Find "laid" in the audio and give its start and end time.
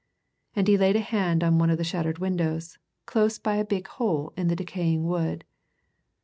0.79-0.95